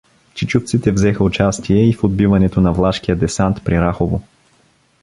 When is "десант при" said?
3.15-3.77